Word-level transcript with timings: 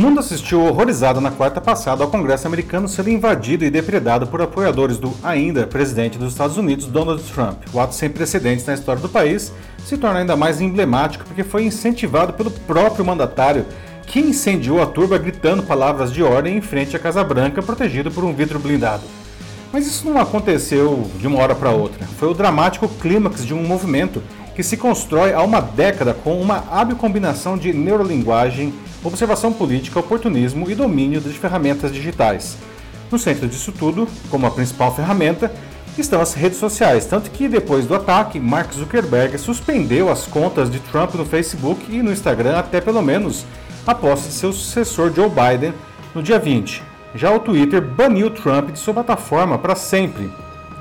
O 0.00 0.02
mundo 0.02 0.20
assistiu 0.20 0.62
horrorizado 0.62 1.20
na 1.20 1.30
quarta 1.30 1.60
passada 1.60 2.02
ao 2.02 2.10
Congresso 2.10 2.46
americano 2.46 2.88
sendo 2.88 3.10
invadido 3.10 3.66
e 3.66 3.70
depredado 3.70 4.26
por 4.26 4.40
apoiadores 4.40 4.96
do 4.96 5.12
ainda 5.22 5.66
presidente 5.66 6.16
dos 6.16 6.32
Estados 6.32 6.56
Unidos, 6.56 6.86
Donald 6.86 7.22
Trump. 7.24 7.58
O 7.70 7.78
ato 7.78 7.94
sem 7.94 8.08
precedentes 8.08 8.64
na 8.64 8.72
história 8.72 9.02
do 9.02 9.10
país 9.10 9.52
se 9.84 9.98
torna 9.98 10.20
ainda 10.20 10.34
mais 10.34 10.58
emblemático 10.58 11.26
porque 11.26 11.44
foi 11.44 11.64
incentivado 11.64 12.32
pelo 12.32 12.50
próprio 12.50 13.04
mandatário 13.04 13.66
que 14.06 14.20
incendiou 14.20 14.80
a 14.80 14.86
turba 14.86 15.18
gritando 15.18 15.64
palavras 15.64 16.10
de 16.10 16.22
ordem 16.22 16.56
em 16.56 16.62
frente 16.62 16.96
à 16.96 16.98
Casa 16.98 17.22
Branca, 17.22 17.62
protegido 17.62 18.10
por 18.10 18.24
um 18.24 18.32
vidro 18.32 18.58
blindado. 18.58 19.02
Mas 19.70 19.86
isso 19.86 20.08
não 20.08 20.18
aconteceu 20.18 21.10
de 21.18 21.26
uma 21.26 21.40
hora 21.40 21.54
para 21.54 21.72
outra. 21.72 22.06
Foi 22.18 22.30
o 22.30 22.34
dramático 22.34 22.88
clímax 22.88 23.44
de 23.44 23.52
um 23.52 23.62
movimento 23.64 24.22
que 24.56 24.62
se 24.62 24.78
constrói 24.78 25.34
há 25.34 25.42
uma 25.42 25.60
década 25.60 26.14
com 26.14 26.40
uma 26.40 26.64
hábil 26.70 26.96
combinação 26.96 27.58
de 27.58 27.74
neurolinguagem, 27.74 28.72
observação 29.02 29.52
política, 29.52 29.98
oportunismo 29.98 30.70
e 30.70 30.74
domínio 30.74 31.20
de 31.20 31.30
ferramentas 31.30 31.92
digitais. 31.92 32.56
No 33.10 33.18
centro 33.18 33.48
disso 33.48 33.72
tudo, 33.72 34.06
como 34.30 34.46
a 34.46 34.50
principal 34.50 34.94
ferramenta, 34.94 35.52
estão 35.98 36.20
as 36.20 36.34
redes 36.34 36.58
sociais, 36.58 37.06
tanto 37.06 37.30
que 37.30 37.48
depois 37.48 37.86
do 37.86 37.94
ataque, 37.94 38.38
Mark 38.38 38.72
Zuckerberg 38.72 39.36
suspendeu 39.38 40.10
as 40.10 40.26
contas 40.26 40.70
de 40.70 40.78
Trump 40.78 41.14
no 41.14 41.24
Facebook 41.24 41.84
e 41.88 42.02
no 42.02 42.12
Instagram 42.12 42.56
até 42.56 42.80
pelo 42.80 43.02
menos 43.02 43.44
a 43.86 43.94
posse 43.94 44.28
de 44.28 44.34
seu 44.34 44.52
sucessor 44.52 45.12
Joe 45.14 45.28
Biden 45.28 45.74
no 46.14 46.22
dia 46.22 46.38
20. 46.38 46.82
Já 47.14 47.34
o 47.34 47.40
Twitter 47.40 47.82
baniu 47.82 48.30
Trump 48.30 48.70
de 48.70 48.78
sua 48.78 48.94
plataforma 48.94 49.58
para 49.58 49.74
sempre. 49.74 50.30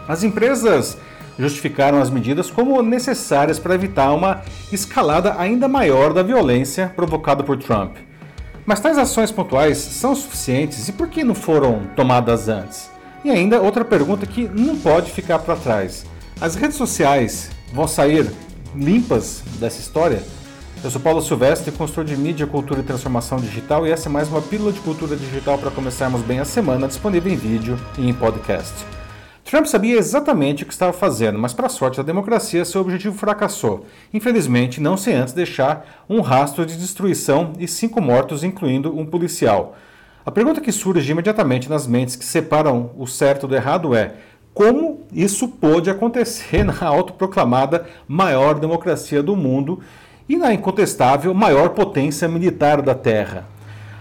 As 0.08 0.24
empresas 0.24 0.98
justificaram 1.38 2.02
as 2.02 2.10
medidas 2.10 2.52
como 2.52 2.82
necessárias 2.82 3.58
para 3.58 3.74
evitar 3.74 4.12
uma 4.14 4.42
escalada 4.72 5.36
ainda 5.40 5.68
maior 5.68 6.14
da 6.14 6.22
violência 6.22 6.92
provocada 6.96 7.44
por 7.44 7.58
Trump. 7.58 7.96
Mas 8.70 8.80
tais 8.80 9.00
ações 9.00 9.32
pontuais 9.32 9.80
são 9.80 10.14
suficientes 10.14 10.88
e 10.88 10.92
por 10.92 11.08
que 11.08 11.24
não 11.24 11.34
foram 11.34 11.88
tomadas 11.96 12.48
antes? 12.48 12.88
E 13.26 13.32
ainda 13.32 13.60
outra 13.60 13.84
pergunta 13.84 14.28
que 14.28 14.48
não 14.48 14.78
pode 14.78 15.10
ficar 15.10 15.40
para 15.40 15.56
trás: 15.56 16.06
as 16.40 16.54
redes 16.54 16.78
sociais 16.78 17.50
vão 17.74 17.88
sair 17.88 18.32
limpas 18.76 19.42
dessa 19.60 19.80
história? 19.80 20.22
Eu 20.84 20.92
sou 20.92 21.02
Paulo 21.02 21.20
Silvestre, 21.20 21.72
consultor 21.72 22.06
de 22.06 22.16
mídia, 22.16 22.46
cultura 22.46 22.82
e 22.82 22.84
transformação 22.84 23.40
digital, 23.40 23.88
e 23.88 23.92
essa 23.92 24.08
é 24.08 24.12
mais 24.12 24.30
uma 24.30 24.40
pílula 24.40 24.72
de 24.72 24.80
cultura 24.82 25.16
digital 25.16 25.58
para 25.58 25.72
começarmos 25.72 26.22
bem 26.22 26.40
a 26.40 26.46
semana, 26.46 26.88
disponível 26.88 27.34
em 27.34 27.38
vídeo 27.38 27.76
e 27.98 28.08
em 28.08 28.14
podcast. 28.14 28.99
Trump 29.50 29.66
sabia 29.66 29.98
exatamente 29.98 30.62
o 30.62 30.66
que 30.68 30.72
estava 30.72 30.94
fazendo, 30.94 31.40
mas, 31.40 31.54
para 31.54 31.66
a 31.66 31.70
sorte 31.70 31.98
da 31.98 32.04
democracia, 32.04 32.64
seu 32.64 32.82
objetivo 32.82 33.18
fracassou. 33.18 33.84
Infelizmente, 34.14 34.80
não 34.80 34.96
sem 34.96 35.16
antes 35.16 35.34
deixar 35.34 36.04
um 36.08 36.22
rastro 36.22 36.64
de 36.68 36.78
destruição 36.78 37.54
e 37.58 37.68
cinco 37.68 38.00
mortos, 38.00 38.44
incluindo 38.44 38.96
um 38.96 39.08
policial. 39.08 39.76
A 40.24 40.30
pergunta 40.30 40.62
que 40.62 40.72
surge 40.72 41.12
imediatamente 41.12 41.68
nas 41.68 41.88
mentes 41.88 42.16
que 42.16 42.24
separam 42.24 42.92
o 42.96 43.08
certo 43.08 43.48
do 43.48 43.56
errado 43.56 43.96
é: 43.96 44.14
como 44.54 45.08
isso 45.12 45.48
pôde 45.48 45.90
acontecer 45.90 46.62
na 46.64 46.86
autoproclamada 46.86 47.88
maior 48.08 48.60
democracia 48.60 49.24
do 49.24 49.36
mundo 49.36 49.80
e 50.28 50.38
na 50.38 50.54
incontestável 50.54 51.34
maior 51.34 51.70
potência 51.70 52.28
militar 52.28 52.84
da 52.84 52.94
Terra. 52.94 53.48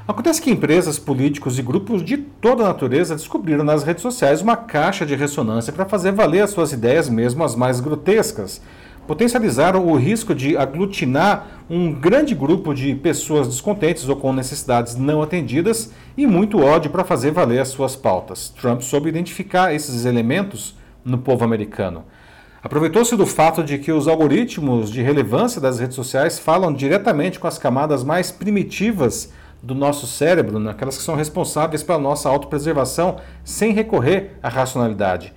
Acontece 0.09 0.41
que 0.41 0.51
empresas, 0.51 0.99
políticos 0.99 1.59
e 1.59 1.63
grupos 1.63 2.03
de 2.03 2.17
toda 2.17 2.65
natureza 2.65 3.15
descobriram 3.15 3.63
nas 3.63 3.85
redes 3.85 4.01
sociais 4.01 4.41
uma 4.41 4.57
caixa 4.57 5.05
de 5.05 5.15
ressonância 5.15 5.71
para 5.71 5.85
fazer 5.85 6.13
valer 6.13 6.41
as 6.41 6.49
suas 6.49 6.73
ideias, 6.73 7.11
mesmo 7.11 7.45
as 7.45 7.55
mais 7.55 7.79
grotescas. 7.79 8.63
Potencializaram 9.07 9.87
o 9.87 9.95
risco 9.97 10.35
de 10.35 10.57
aglutinar 10.57 11.47
um 11.69 11.93
grande 11.93 12.35
grupo 12.35 12.73
de 12.73 12.95
pessoas 12.95 13.49
descontentes 13.49 14.09
ou 14.09 14.17
com 14.17 14.33
necessidades 14.33 14.97
não 14.97 15.21
atendidas 15.21 15.93
e 16.17 16.27
muito 16.27 16.59
ódio 16.59 16.91
para 16.91 17.05
fazer 17.05 17.31
valer 17.33 17.61
as 17.61 17.69
suas 17.69 17.95
pautas. 17.95 18.49
Trump 18.49 18.81
soube 18.81 19.11
identificar 19.11 19.75
esses 19.75 20.07
elementos 20.07 20.75
no 21.05 21.19
povo 21.19 21.45
americano. 21.45 22.05
Aproveitou-se 22.63 23.15
do 23.15 23.27
fato 23.27 23.63
de 23.63 23.77
que 23.77 23.93
os 23.93 24.09
algoritmos 24.09 24.91
de 24.91 25.03
relevância 25.03 25.61
das 25.61 25.79
redes 25.79 25.97
sociais 25.97 26.39
falam 26.39 26.73
diretamente 26.73 27.39
com 27.39 27.47
as 27.47 27.59
camadas 27.59 28.03
mais 28.03 28.33
primitivas 28.33 29.31
do 29.63 29.75
nosso 29.75 30.07
cérebro, 30.07 30.59
naquelas 30.59 30.97
que 30.97 31.03
são 31.03 31.15
responsáveis 31.15 31.83
pela 31.83 31.99
nossa 31.99 32.29
autopreservação, 32.29 33.17
sem 33.45 33.73
recorrer 33.73 34.39
à 34.43 34.49
racionalidade. 34.49 35.33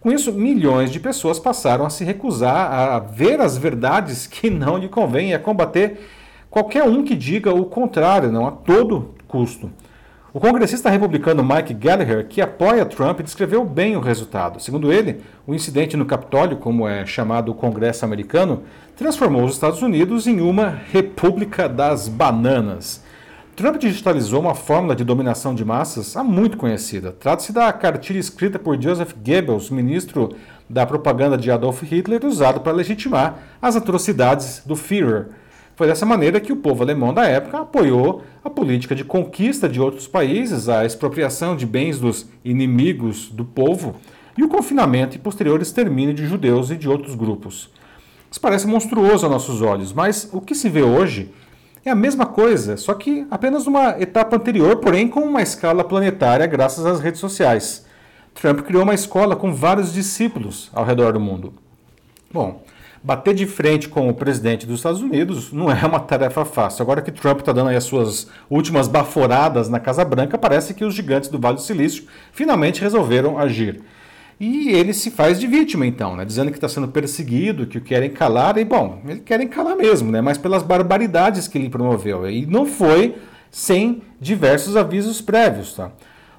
Com 0.00 0.12
isso, 0.12 0.32
milhões 0.32 0.90
de 0.90 1.00
pessoas 1.00 1.38
passaram 1.38 1.84
a 1.84 1.90
se 1.90 2.04
recusar 2.04 2.72
a 2.72 2.98
ver 2.98 3.40
as 3.40 3.56
verdades 3.56 4.26
que 4.26 4.48
não 4.48 4.76
lhe 4.76 4.88
convêm 4.88 5.30
e 5.30 5.34
a 5.34 5.38
combater 5.38 6.00
qualquer 6.48 6.84
um 6.84 7.02
que 7.02 7.16
diga 7.16 7.52
o 7.52 7.64
contrário, 7.64 8.30
não 8.30 8.46
a 8.46 8.50
todo 8.50 9.14
custo. 9.26 9.70
O 10.32 10.38
congressista 10.40 10.90
republicano 10.90 11.42
Mike 11.42 11.72
Gallagher, 11.72 12.28
que 12.28 12.42
apoia 12.42 12.84
Trump, 12.84 13.20
descreveu 13.20 13.64
bem 13.64 13.96
o 13.96 14.00
resultado. 14.00 14.60
Segundo 14.60 14.92
ele, 14.92 15.22
o 15.46 15.54
incidente 15.54 15.96
no 15.96 16.04
Capitólio, 16.04 16.58
como 16.58 16.86
é 16.86 17.06
chamado 17.06 17.50
o 17.50 17.54
Congresso 17.54 18.04
americano, 18.04 18.62
transformou 18.94 19.44
os 19.44 19.54
Estados 19.54 19.80
Unidos 19.80 20.26
em 20.26 20.40
uma 20.40 20.68
república 20.92 21.66
das 21.66 22.06
bananas. 22.06 23.02
Trump 23.56 23.78
digitalizou 23.78 24.38
uma 24.40 24.54
fórmula 24.54 24.94
de 24.94 25.02
dominação 25.02 25.54
de 25.54 25.64
massas 25.64 26.14
há 26.14 26.22
muito 26.22 26.58
conhecida. 26.58 27.10
Trata-se 27.10 27.54
da 27.54 27.72
cartilha 27.72 28.18
escrita 28.18 28.58
por 28.58 28.78
Joseph 28.78 29.14
Goebbels, 29.14 29.70
ministro 29.70 30.36
da 30.68 30.84
propaganda 30.84 31.38
de 31.38 31.50
Adolf 31.50 31.82
Hitler, 31.82 32.22
usado 32.26 32.60
para 32.60 32.72
legitimar 32.72 33.38
as 33.62 33.74
atrocidades 33.74 34.60
do 34.66 34.76
Führer. 34.76 35.28
Foi 35.74 35.86
dessa 35.86 36.04
maneira 36.04 36.38
que 36.38 36.52
o 36.52 36.56
povo 36.56 36.82
alemão 36.82 37.14
da 37.14 37.24
época 37.24 37.60
apoiou 37.60 38.22
a 38.44 38.50
política 38.50 38.94
de 38.94 39.04
conquista 39.04 39.66
de 39.66 39.80
outros 39.80 40.06
países, 40.06 40.68
a 40.68 40.84
expropriação 40.84 41.56
de 41.56 41.64
bens 41.64 41.98
dos 41.98 42.26
inimigos 42.44 43.30
do 43.30 43.46
povo 43.46 43.96
e 44.36 44.44
o 44.44 44.48
confinamento 44.50 45.16
e 45.16 45.18
posterior 45.18 45.62
extermínio 45.62 46.12
de 46.12 46.26
judeus 46.26 46.70
e 46.70 46.76
de 46.76 46.90
outros 46.90 47.14
grupos. 47.14 47.70
Isso 48.30 48.40
parece 48.40 48.66
monstruoso 48.66 49.24
aos 49.24 49.32
nossos 49.32 49.62
olhos, 49.62 49.94
mas 49.94 50.28
o 50.30 50.42
que 50.42 50.54
se 50.54 50.68
vê 50.68 50.82
hoje 50.82 51.32
é 51.88 51.92
a 51.92 51.94
mesma 51.94 52.26
coisa, 52.26 52.76
só 52.76 52.94
que 52.94 53.26
apenas 53.30 53.64
numa 53.64 54.00
etapa 54.00 54.36
anterior, 54.36 54.76
porém 54.76 55.08
com 55.08 55.20
uma 55.20 55.40
escala 55.40 55.84
planetária 55.84 56.46
graças 56.46 56.84
às 56.84 57.00
redes 57.00 57.20
sociais. 57.20 57.86
Trump 58.34 58.60
criou 58.60 58.82
uma 58.82 58.94
escola 58.94 59.36
com 59.36 59.54
vários 59.54 59.92
discípulos 59.92 60.70
ao 60.74 60.84
redor 60.84 61.12
do 61.12 61.20
mundo. 61.20 61.54
Bom, 62.30 62.62
bater 63.02 63.34
de 63.34 63.46
frente 63.46 63.88
com 63.88 64.08
o 64.08 64.14
presidente 64.14 64.66
dos 64.66 64.80
Estados 64.80 65.00
Unidos 65.00 65.52
não 65.52 65.70
é 65.70 65.86
uma 65.86 66.00
tarefa 66.00 66.44
fácil. 66.44 66.82
Agora 66.82 67.00
que 67.00 67.12
Trump 67.12 67.38
está 67.38 67.52
dando 67.52 67.70
as 67.70 67.84
suas 67.84 68.28
últimas 68.50 68.88
baforadas 68.88 69.68
na 69.68 69.78
Casa 69.78 70.04
Branca, 70.04 70.36
parece 70.36 70.74
que 70.74 70.84
os 70.84 70.92
gigantes 70.92 71.30
do 71.30 71.38
Vale 71.38 71.56
do 71.56 71.62
Silício 71.62 72.04
finalmente 72.32 72.82
resolveram 72.82 73.38
agir. 73.38 73.80
E 74.38 74.68
ele 74.68 74.92
se 74.92 75.10
faz 75.10 75.40
de 75.40 75.46
vítima, 75.46 75.86
então, 75.86 76.14
né? 76.14 76.24
dizendo 76.24 76.50
que 76.50 76.58
está 76.58 76.68
sendo 76.68 76.88
perseguido, 76.88 77.66
que 77.66 77.78
o 77.78 77.80
querem 77.80 78.10
calar, 78.10 78.58
e 78.58 78.64
bom, 78.64 79.00
eles 79.08 79.22
querem 79.24 79.48
calar 79.48 79.74
mesmo, 79.74 80.12
né? 80.12 80.20
mas 80.20 80.36
pelas 80.36 80.62
barbaridades 80.62 81.48
que 81.48 81.56
ele 81.56 81.70
promoveu. 81.70 82.28
E 82.28 82.44
não 82.44 82.66
foi 82.66 83.16
sem 83.50 84.02
diversos 84.20 84.76
avisos 84.76 85.22
prévios. 85.22 85.72
Tá? 85.72 85.90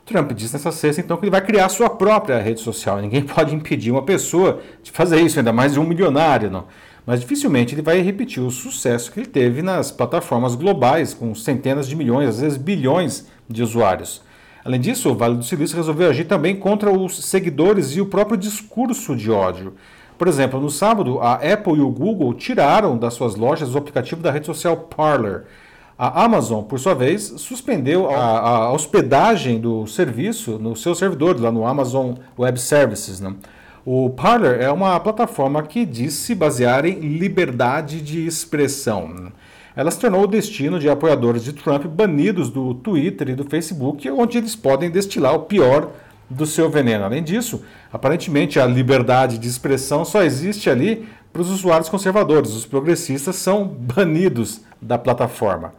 Trump 0.06 0.32
disse 0.34 0.54
nessa 0.54 0.72
sexta, 0.72 1.02
então, 1.02 1.18
que 1.18 1.26
ele 1.26 1.32
vai 1.32 1.42
criar 1.42 1.68
sua 1.70 1.90
própria 1.90 2.40
rede 2.40 2.62
social. 2.62 3.02
Ninguém 3.02 3.24
pode 3.26 3.56
impedir 3.56 3.92
uma 3.92 4.04
pessoa 4.04 4.62
de 4.84 4.92
fazer 4.92 5.20
isso, 5.20 5.40
ainda 5.40 5.52
mais 5.52 5.76
um 5.76 5.84
milionário, 5.84 6.52
não. 6.52 6.66
Mas 7.04 7.22
dificilmente 7.22 7.74
ele 7.74 7.82
vai 7.82 8.00
repetir 8.02 8.44
o 8.44 8.52
sucesso 8.52 9.12
que 9.12 9.20
ele 9.20 9.28
teve 9.28 9.62
nas 9.62 9.92
plataformas 9.92 10.56
globais, 10.56 11.14
com 11.14 11.34
centenas 11.34 11.88
de 11.88 11.96
milhões, 11.96 12.30
às 12.30 12.42
vezes 12.42 12.58
bilhões 12.58 13.28
de 13.50 13.64
usuários. 13.64 14.22
Além 14.68 14.82
disso, 14.82 15.10
o 15.10 15.16
Vale 15.16 15.38
do 15.38 15.46
Silício 15.46 15.78
resolveu 15.78 16.10
agir 16.10 16.26
também 16.26 16.54
contra 16.54 16.92
os 16.92 17.24
seguidores 17.24 17.96
e 17.96 18.02
o 18.02 18.06
próprio 18.06 18.36
discurso 18.36 19.16
de 19.16 19.32
ódio. 19.32 19.76
Por 20.18 20.28
exemplo, 20.28 20.60
no 20.60 20.70
sábado, 20.70 21.22
a 21.22 21.36
Apple 21.36 21.76
e 21.76 21.80
o 21.80 21.90
Google 21.90 22.34
tiraram 22.34 22.98
das 22.98 23.14
suas 23.14 23.38
lojas 23.38 23.74
o 23.74 23.78
aplicativo 23.78 24.22
da 24.22 24.30
rede 24.30 24.46
social 24.46 24.76
Parler. 24.76 25.46
A 25.98 26.26
Amazon, 26.26 26.66
por 26.66 26.78
sua 26.80 26.94
vez, 26.94 27.36
suspendeu 27.38 28.10
a, 28.10 28.40
a 28.66 28.74
hospedagem 28.74 29.58
do 29.58 29.88
serviço 29.88 30.60
no 30.60 30.76
seu 30.76 30.94
servidor, 30.94 31.40
lá 31.40 31.50
no 31.50 31.66
Amazon 31.66 32.16
Web 32.38 32.60
Services. 32.60 33.22
Né? 33.22 33.34
O 33.86 34.10
Parler 34.10 34.60
é 34.60 34.70
uma 34.70 35.00
plataforma 35.00 35.64
que 35.64 35.86
diz 35.86 36.14
se 36.14 36.36
basear 36.36 36.86
em 36.86 37.00
liberdade 37.00 38.02
de 38.02 38.28
expressão. 38.28 39.32
Ela 39.78 39.92
se 39.92 40.00
tornou 40.00 40.24
o 40.24 40.28
destino 40.28 40.80
de 40.80 40.90
apoiadores 40.90 41.44
de 41.44 41.54
Trump 41.54 41.86
banidos 41.86 42.50
do 42.50 42.74
Twitter 42.74 43.30
e 43.30 43.36
do 43.36 43.44
Facebook, 43.44 44.10
onde 44.10 44.40
eles 44.40 44.56
podem 44.56 44.90
destilar 44.90 45.36
o 45.36 45.42
pior 45.42 45.92
do 46.28 46.48
seu 46.48 46.68
veneno. 46.68 47.06
Além 47.06 47.22
disso, 47.22 47.62
aparentemente 47.94 48.60
a 48.60 48.66
liberdade 48.66 49.38
de 49.38 49.48
expressão 49.48 50.04
só 50.04 50.24
existe 50.24 50.68
ali 50.68 51.08
para 51.32 51.44
os 51.44 51.52
usuários 51.52 51.90
conservadores. 51.90 52.54
Os 52.54 52.66
progressistas 52.66 53.36
são 53.36 53.68
banidos 53.68 54.62
da 54.82 54.98
plataforma. 54.98 55.76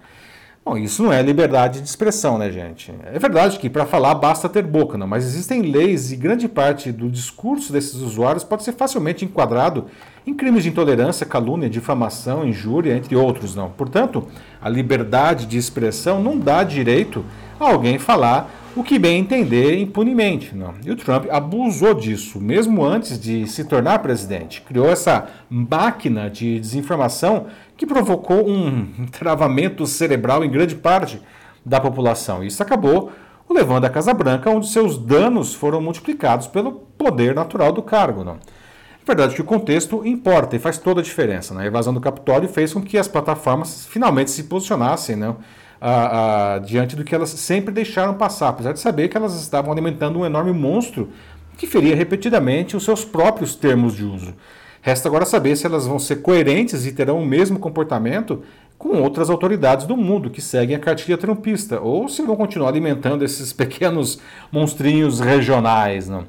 Bom, 0.69 0.77
isso 0.77 1.03
não 1.03 1.11
é 1.11 1.23
liberdade 1.23 1.81
de 1.81 1.89
expressão, 1.89 2.37
né, 2.37 2.53
gente? 2.53 2.93
É 3.11 3.19
verdade 3.19 3.59
que 3.59 3.71
para 3.71 3.87
falar 3.87 4.15
basta 4.15 4.51
ter 4.51 4.63
boca, 4.63 4.99
não, 4.99 5.07
mas 5.07 5.25
existem 5.25 5.63
leis 5.63 6.13
e 6.13 6.17
grande 6.17 6.47
parte 6.47 6.93
do 6.93 7.09
discurso 7.09 7.73
desses 7.73 7.95
usuários 7.95 8.45
pode 8.45 8.65
ser 8.65 8.73
facilmente 8.73 9.25
enquadrado 9.25 9.87
em 10.27 10.35
crimes 10.35 10.65
de 10.65 10.69
intolerância, 10.69 11.25
calúnia, 11.25 11.71
difamação, 11.71 12.47
injúria, 12.47 12.95
entre 12.95 13.17
outros, 13.17 13.55
não. 13.55 13.71
Portanto, 13.71 14.29
a 14.61 14.69
liberdade 14.69 15.47
de 15.47 15.57
expressão 15.57 16.23
não 16.23 16.39
dá 16.39 16.63
direito 16.63 17.25
a 17.59 17.65
alguém 17.71 17.99
falar 17.99 18.51
o 18.79 18.85
que 18.85 18.99
bem 18.99 19.19
entender 19.19 19.79
impunemente. 19.81 20.55
Não. 20.55 20.75
E 20.85 20.91
o 20.91 20.97
Trump 20.97 21.27
abusou 21.31 21.95
disso, 21.95 22.41
mesmo 22.41 22.85
antes 22.85 23.19
de 23.19 23.47
se 23.49 23.65
tornar 23.65 23.99
presidente. 23.99 24.61
Criou 24.63 24.89
essa 24.89 25.27
máquina 25.51 26.31
de 26.31 26.61
desinformação 26.61 27.47
que 27.77 27.87
provocou 27.87 28.49
um 28.49 29.07
travamento 29.11 29.85
cerebral 29.87 30.45
em 30.45 30.51
grande 30.51 30.77
parte 30.77 31.21
da 31.67 31.81
população. 31.81 32.45
Isso 32.45 32.63
acabou 32.63 33.11
o 33.49 33.53
levando 33.55 33.85
à 33.85 33.91
Casa 33.91 34.15
Branca, 34.15 34.51
onde 34.51 34.69
seus 34.69 34.97
danos 34.97 35.55
foram 35.55 35.81
multiplicados 35.81 36.47
pelo 36.47 36.73
poder 36.73 37.35
natural 37.35 37.73
do 37.73 37.83
cargo. 37.83 38.23
Não. 38.23 38.35
É 38.35 39.07
verdade 39.07 39.35
que 39.35 39.41
o 39.41 39.45
contexto 39.45 40.07
importa 40.07 40.55
e 40.55 40.59
faz 40.59 40.79
toda 40.79 41.01
a 41.01 41.05
diferença. 41.05 41.55
Né? 41.55 41.65
A 41.65 41.67
evasão 41.67 41.95
do 41.95 42.01
Capitólio 42.01 42.49
fez 42.49 42.73
com 42.73 42.83
que 42.83 42.99
as 42.99 43.09
plataformas 43.09 43.87
finalmente 43.87 44.31
se 44.31 44.45
posicionassem 44.45 45.17
não? 45.17 45.39
A, 45.81 46.55
a, 46.55 46.59
diante 46.59 46.97
do 46.97 47.05
que 47.05 47.15
elas 47.15 47.31
sempre 47.31 47.73
deixaram 47.73 48.15
passar, 48.15 48.49
apesar 48.49 48.73
de 48.73 48.81
saber 48.81 49.09
que 49.09 49.17
elas 49.17 49.41
estavam 49.41 49.71
alimentando 49.71 50.19
um 50.19 50.27
enorme 50.27 50.53
monstro 50.53 51.11
que 51.57 51.67
feria 51.67 51.97
repetidamente 51.97 52.77
os 52.77 52.85
seus 52.85 53.05
próprios 53.05 53.55
termos 53.55 53.95
de 53.95 54.05
uso. 54.05 54.35
Resta 54.81 55.09
agora 55.09 55.25
saber 55.25 55.57
se 55.57 55.67
elas 55.67 55.87
vão 55.87 55.99
ser 55.99 56.17
coerentes 56.17 56.87
e 56.87 56.93
terão 56.93 57.21
o 57.21 57.27
mesmo 57.27 57.59
comportamento 57.59 58.43
com 58.79 59.03
outras 59.03 59.29
autoridades 59.29 59.87
do 59.87 59.97
mundo 59.97 60.31
que 60.31 60.41
seguem 60.41 60.77
a 60.77 60.79
cartilha 60.79 61.19
trumpista, 61.19 61.81
ou 61.81 62.09
se 62.09 62.23
vão 62.23 62.37
continuar 62.37 62.69
alimentando 62.69 63.25
esses 63.25 63.53
pequenos 63.53 64.21
monstrinhos 64.53 65.19
regionais. 65.19 66.09
Não? 66.09 66.25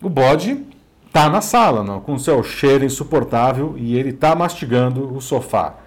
O 0.00 0.08
bode 0.08 0.64
está 1.08 1.28
na 1.28 1.40
sala, 1.40 1.82
não? 1.82 2.00
com 2.00 2.16
seu 2.16 2.42
cheiro 2.44 2.84
insuportável, 2.84 3.74
e 3.76 3.96
ele 3.98 4.10
está 4.10 4.36
mastigando 4.36 5.12
o 5.12 5.20
sofá. 5.20 5.79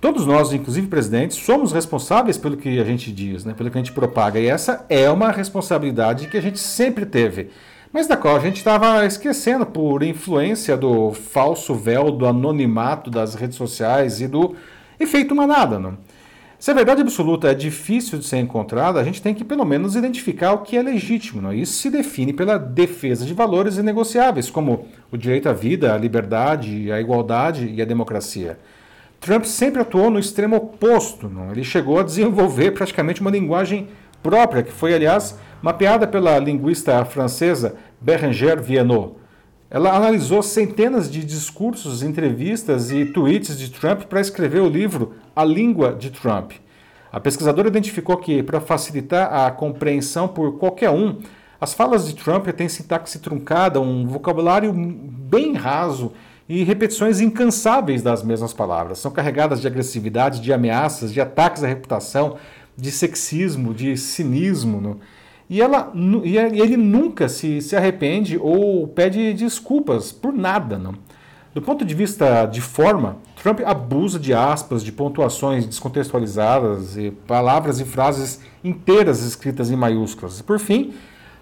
Todos 0.00 0.24
nós, 0.24 0.52
inclusive 0.52 0.86
presidentes, 0.86 1.36
somos 1.38 1.72
responsáveis 1.72 2.38
pelo 2.38 2.56
que 2.56 2.78
a 2.78 2.84
gente 2.84 3.10
diz, 3.10 3.44
né, 3.44 3.52
pelo 3.52 3.68
que 3.68 3.78
a 3.78 3.80
gente 3.80 3.92
propaga. 3.92 4.38
E 4.38 4.46
essa 4.46 4.86
é 4.88 5.10
uma 5.10 5.32
responsabilidade 5.32 6.28
que 6.28 6.36
a 6.36 6.40
gente 6.40 6.60
sempre 6.60 7.04
teve, 7.04 7.50
mas 7.92 8.06
da 8.06 8.16
qual 8.16 8.36
a 8.36 8.40
gente 8.40 8.58
estava 8.58 9.04
esquecendo 9.04 9.66
por 9.66 10.04
influência 10.04 10.76
do 10.76 11.12
falso 11.12 11.74
véu 11.74 12.12
do 12.12 12.26
anonimato 12.26 13.10
das 13.10 13.34
redes 13.34 13.56
sociais 13.56 14.20
e 14.20 14.28
do 14.28 14.54
efeito 15.00 15.34
manada. 15.34 15.80
Não? 15.80 15.98
Se 16.60 16.70
a 16.70 16.74
verdade 16.74 17.02
absoluta 17.02 17.50
é 17.50 17.54
difícil 17.54 18.20
de 18.20 18.24
ser 18.24 18.38
encontrada, 18.38 19.00
a 19.00 19.04
gente 19.04 19.20
tem 19.20 19.34
que 19.34 19.44
pelo 19.44 19.64
menos 19.64 19.96
identificar 19.96 20.52
o 20.52 20.58
que 20.58 20.76
é 20.76 20.82
legítimo. 20.82 21.52
Isso 21.52 21.72
se 21.72 21.90
define 21.90 22.32
pela 22.32 22.56
defesa 22.56 23.26
de 23.26 23.34
valores 23.34 23.78
inegociáveis, 23.78 24.48
como 24.48 24.86
o 25.10 25.16
direito 25.16 25.48
à 25.48 25.52
vida, 25.52 25.92
a 25.92 25.98
liberdade, 25.98 26.92
a 26.92 27.00
igualdade 27.00 27.66
e 27.66 27.82
a 27.82 27.84
democracia. 27.84 28.58
Trump 29.20 29.44
sempre 29.44 29.82
atuou 29.82 30.10
no 30.10 30.18
extremo 30.18 30.56
oposto. 30.56 31.28
Não? 31.28 31.50
Ele 31.50 31.64
chegou 31.64 31.98
a 31.98 32.02
desenvolver 32.02 32.72
praticamente 32.72 33.20
uma 33.20 33.30
linguagem 33.30 33.88
própria, 34.22 34.62
que 34.62 34.72
foi, 34.72 34.94
aliás, 34.94 35.38
mapeada 35.62 36.06
pela 36.06 36.38
linguista 36.38 37.04
francesa 37.04 37.76
Bérengère 38.00 38.60
Viennot. 38.60 39.14
Ela 39.70 39.94
analisou 39.94 40.42
centenas 40.42 41.10
de 41.10 41.22
discursos, 41.22 42.02
entrevistas 42.02 42.90
e 42.90 43.04
tweets 43.04 43.58
de 43.58 43.70
Trump 43.70 44.04
para 44.04 44.20
escrever 44.20 44.62
o 44.62 44.68
livro 44.68 45.14
A 45.36 45.44
Língua 45.44 45.92
de 45.92 46.10
Trump. 46.10 46.52
A 47.12 47.20
pesquisadora 47.20 47.68
identificou 47.68 48.16
que, 48.16 48.42
para 48.42 48.60
facilitar 48.60 49.32
a 49.32 49.50
compreensão 49.50 50.26
por 50.26 50.58
qualquer 50.58 50.90
um, 50.90 51.18
as 51.60 51.74
falas 51.74 52.06
de 52.06 52.14
Trump 52.14 52.46
têm 52.48 52.68
sintaxe 52.68 53.18
truncada, 53.18 53.80
um 53.80 54.06
vocabulário 54.06 54.72
bem 54.72 55.54
raso 55.54 56.12
e 56.48 56.64
repetições 56.64 57.20
incansáveis 57.20 58.02
das 58.02 58.22
mesmas 58.22 58.52
palavras. 58.52 58.98
São 58.98 59.10
carregadas 59.10 59.60
de 59.60 59.66
agressividade, 59.66 60.40
de 60.40 60.52
ameaças, 60.52 61.12
de 61.12 61.20
ataques 61.20 61.62
à 61.62 61.66
reputação, 61.66 62.36
de 62.76 62.90
sexismo, 62.90 63.74
de 63.74 63.96
cinismo. 63.96 64.80
No... 64.80 65.00
E, 65.50 65.60
ela, 65.60 65.92
e 66.24 66.38
ele 66.38 66.76
nunca 66.76 67.28
se, 67.28 67.60
se 67.60 67.76
arrepende 67.76 68.38
ou 68.38 68.88
pede 68.88 69.34
desculpas 69.34 70.10
por 70.10 70.32
nada. 70.32 70.78
Não? 70.78 70.94
Do 71.54 71.60
ponto 71.60 71.84
de 71.84 71.94
vista 71.94 72.46
de 72.46 72.60
forma, 72.60 73.16
Trump 73.42 73.60
abusa 73.64 74.18
de 74.18 74.32
aspas, 74.32 74.82
de 74.82 74.92
pontuações 74.92 75.66
descontextualizadas 75.66 76.96
e 76.96 77.10
palavras 77.10 77.80
e 77.80 77.84
frases 77.84 78.40
inteiras 78.62 79.22
escritas 79.22 79.70
em 79.70 79.76
maiúsculas. 79.76 80.40
Por 80.40 80.58
fim, 80.58 80.94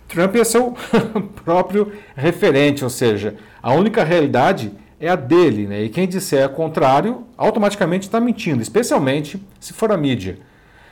Trump 0.08 0.34
é 0.36 0.44
seu 0.44 0.74
próprio 1.44 1.92
referente, 2.16 2.82
ou 2.82 2.90
seja, 2.90 3.36
a 3.62 3.72
única 3.72 4.04
realidade 4.04 4.72
é 4.98 5.08
a 5.08 5.16
dele, 5.16 5.66
né? 5.66 5.82
E 5.82 5.88
quem 5.88 6.08
disser 6.08 6.46
o 6.46 6.54
contrário, 6.54 7.24
automaticamente 7.36 8.06
está 8.06 8.20
mentindo, 8.20 8.62
especialmente 8.62 9.42
se 9.60 9.72
for 9.72 9.92
a 9.92 9.96
mídia. 9.96 10.38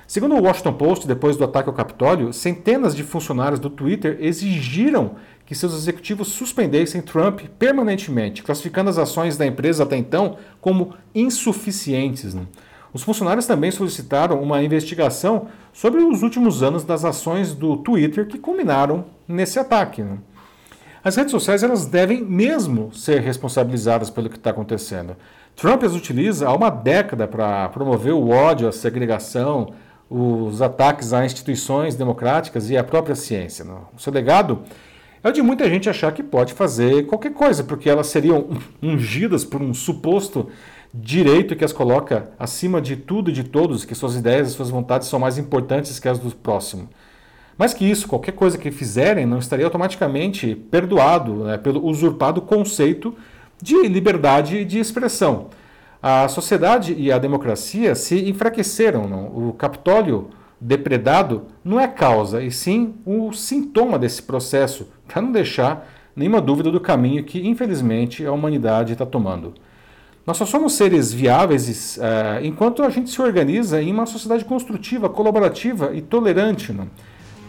Segundo 0.06 0.34
o 0.34 0.42
Washington 0.42 0.74
Post, 0.74 1.08
depois 1.08 1.36
do 1.36 1.44
ataque 1.44 1.68
ao 1.68 1.74
Capitólio, 1.74 2.32
centenas 2.32 2.94
de 2.94 3.02
funcionários 3.02 3.58
do 3.58 3.70
Twitter 3.70 4.18
exigiram 4.20 5.12
que 5.46 5.54
seus 5.54 5.74
executivos 5.74 6.28
suspendessem 6.28 7.00
Trump 7.00 7.40
permanentemente, 7.58 8.42
classificando 8.42 8.90
as 8.90 8.98
ações 8.98 9.36
da 9.36 9.46
empresa 9.46 9.82
até 9.82 9.96
então 9.96 10.36
como 10.60 10.94
insuficientes. 11.14 12.34
Né? 12.34 12.42
Os 12.92 13.02
funcionários 13.02 13.46
também 13.46 13.70
solicitaram 13.70 14.42
uma 14.42 14.62
investigação 14.62 15.48
sobre 15.72 16.02
os 16.02 16.22
últimos 16.22 16.62
anos 16.62 16.84
das 16.84 17.04
ações 17.04 17.54
do 17.54 17.78
Twitter 17.78 18.26
que 18.26 18.38
culminaram 18.38 19.06
nesse 19.26 19.58
ataque. 19.58 20.02
Né? 20.02 20.18
As 21.04 21.16
redes 21.16 21.32
sociais 21.32 21.62
elas 21.62 21.84
devem 21.84 22.24
mesmo 22.24 22.90
ser 22.94 23.20
responsabilizadas 23.20 24.08
pelo 24.08 24.30
que 24.30 24.38
está 24.38 24.48
acontecendo. 24.48 25.14
Trump 25.54 25.82
as 25.82 25.94
utiliza 25.94 26.48
há 26.48 26.54
uma 26.54 26.70
década 26.70 27.28
para 27.28 27.68
promover 27.68 28.14
o 28.14 28.30
ódio, 28.30 28.66
a 28.66 28.72
segregação, 28.72 29.74
os 30.08 30.62
ataques 30.62 31.12
a 31.12 31.22
instituições 31.22 31.94
democráticas 31.94 32.70
e 32.70 32.76
à 32.78 32.82
própria 32.82 33.14
ciência. 33.14 33.66
O 33.94 34.00
seu 34.00 34.10
legado 34.10 34.62
é 35.22 35.28
o 35.28 35.32
de 35.32 35.42
muita 35.42 35.68
gente 35.68 35.90
achar 35.90 36.10
que 36.10 36.22
pode 36.22 36.54
fazer 36.54 37.06
qualquer 37.06 37.34
coisa, 37.34 37.62
porque 37.62 37.90
elas 37.90 38.06
seriam 38.06 38.48
ungidas 38.82 39.44
por 39.44 39.60
um 39.60 39.74
suposto 39.74 40.48
direito 40.92 41.54
que 41.54 41.66
as 41.66 41.72
coloca 41.72 42.30
acima 42.38 42.80
de 42.80 42.96
tudo 42.96 43.28
e 43.28 43.34
de 43.34 43.44
todos, 43.44 43.84
que 43.84 43.94
suas 43.94 44.16
ideias 44.16 44.48
e 44.48 44.52
suas 44.52 44.70
vontades 44.70 45.08
são 45.08 45.18
mais 45.18 45.36
importantes 45.36 45.98
que 45.98 46.08
as 46.08 46.18
do 46.18 46.34
próximo. 46.34 46.88
Mais 47.56 47.72
que 47.72 47.84
isso, 47.84 48.08
qualquer 48.08 48.32
coisa 48.32 48.58
que 48.58 48.70
fizerem 48.70 49.26
não 49.26 49.38
estaria 49.38 49.64
automaticamente 49.64 50.54
perdoado 50.54 51.44
né, 51.44 51.56
pelo 51.56 51.84
usurpado 51.86 52.40
conceito 52.42 53.14
de 53.62 53.86
liberdade 53.86 54.64
de 54.64 54.78
expressão. 54.78 55.48
A 56.02 56.28
sociedade 56.28 56.94
e 56.98 57.10
a 57.10 57.18
democracia 57.18 57.94
se 57.94 58.28
enfraqueceram. 58.28 59.08
Não? 59.08 59.26
O 59.26 59.54
Capitólio 59.54 60.30
depredado 60.60 61.46
não 61.64 61.78
é 61.78 61.86
causa, 61.86 62.42
e 62.42 62.50
sim 62.50 62.94
o 63.04 63.32
sintoma 63.32 63.98
desse 63.98 64.22
processo, 64.22 64.88
para 65.06 65.22
não 65.22 65.32
deixar 65.32 65.88
nenhuma 66.16 66.40
dúvida 66.40 66.70
do 66.70 66.80
caminho 66.80 67.24
que, 67.24 67.46
infelizmente, 67.46 68.24
a 68.24 68.32
humanidade 68.32 68.92
está 68.92 69.06
tomando. 69.06 69.54
Nós 70.26 70.38
só 70.38 70.46
somos 70.46 70.72
seres 70.72 71.12
viáveis 71.12 71.98
uh, 71.98 72.42
enquanto 72.42 72.82
a 72.82 72.88
gente 72.88 73.10
se 73.10 73.20
organiza 73.20 73.82
em 73.82 73.92
uma 73.92 74.06
sociedade 74.06 74.44
construtiva, 74.44 75.08
colaborativa 75.08 75.94
e 75.94 76.00
tolerante. 76.00 76.72
Não? 76.72 76.88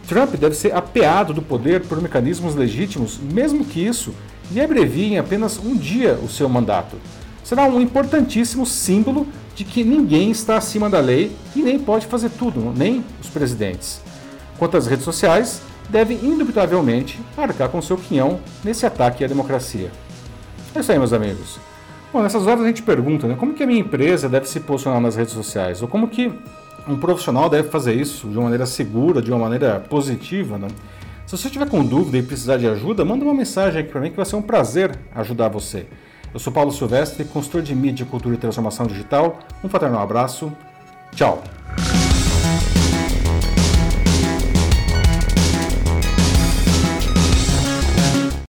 Trump 0.08 0.34
deve 0.34 0.54
ser 0.54 0.74
apeado 0.74 1.34
do 1.34 1.42
poder 1.42 1.82
por 1.82 2.00
mecanismos 2.00 2.54
legítimos, 2.54 3.18
mesmo 3.18 3.64
que 3.64 3.84
isso 3.84 4.14
lhe 4.50 4.60
abrevie 4.60 5.14
em 5.14 5.18
apenas 5.18 5.58
um 5.58 5.76
dia 5.76 6.14
o 6.22 6.28
seu 6.28 6.48
mandato. 6.48 6.96
Será 7.42 7.64
um 7.64 7.80
importantíssimo 7.80 8.64
símbolo 8.64 9.26
de 9.54 9.64
que 9.64 9.84
ninguém 9.84 10.30
está 10.30 10.56
acima 10.56 10.90
da 10.90 11.00
lei 11.00 11.30
e 11.54 11.62
nem 11.62 11.78
pode 11.78 12.06
fazer 12.06 12.30
tudo, 12.30 12.72
nem 12.76 13.04
os 13.20 13.28
presidentes. 13.28 14.00
Quanto 14.58 14.76
às 14.76 14.86
redes 14.86 15.04
sociais, 15.04 15.60
devem 15.88 16.18
indubitavelmente 16.22 17.20
marcar 17.36 17.68
com 17.68 17.80
seu 17.80 17.96
quinhão 17.96 18.40
nesse 18.64 18.84
ataque 18.86 19.24
à 19.24 19.28
democracia. 19.28 19.90
É 20.74 20.80
isso 20.80 20.92
aí, 20.92 20.98
meus 20.98 21.12
amigos. 21.12 21.58
Bom, 22.12 22.22
nessas 22.22 22.46
horas 22.46 22.64
a 22.64 22.66
gente 22.66 22.82
pergunta, 22.82 23.26
né, 23.26 23.34
como 23.38 23.54
que 23.54 23.62
a 23.62 23.66
minha 23.66 23.80
empresa 23.80 24.28
deve 24.28 24.48
se 24.48 24.60
posicionar 24.60 25.00
nas 25.00 25.16
redes 25.16 25.32
sociais? 25.32 25.82
Ou 25.82 25.88
como 25.88 26.08
que 26.08 26.32
um 26.88 26.96
profissional 26.96 27.48
deve 27.48 27.68
fazer 27.68 27.94
isso 27.94 28.28
de 28.28 28.36
uma 28.36 28.44
maneira 28.44 28.66
segura, 28.66 29.20
de 29.20 29.30
uma 29.30 29.40
maneira 29.40 29.80
positiva. 29.80 30.56
Né? 30.58 30.68
Se 31.26 31.36
você 31.36 31.50
tiver 31.50 31.68
com 31.68 31.84
dúvida 31.84 32.18
e 32.18 32.22
precisar 32.22 32.56
de 32.56 32.68
ajuda, 32.68 33.04
manda 33.04 33.24
uma 33.24 33.34
mensagem 33.34 33.80
aqui 33.80 33.90
para 33.90 34.00
mim 34.00 34.10
que 34.10 34.16
vai 34.16 34.26
ser 34.26 34.36
um 34.36 34.42
prazer 34.42 34.96
ajudar 35.14 35.48
você. 35.48 35.86
Eu 36.32 36.38
sou 36.38 36.52
Paulo 36.52 36.70
Silvestre, 36.70 37.24
consultor 37.24 37.62
de 37.62 37.74
mídia, 37.74 38.06
cultura 38.06 38.34
e 38.34 38.38
transformação 38.38 38.86
digital. 38.86 39.38
Um 39.64 39.68
fraternal 39.68 40.02
abraço. 40.02 40.52
Tchau. 41.14 41.42